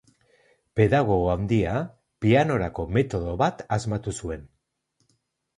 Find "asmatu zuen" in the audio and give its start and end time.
3.79-4.49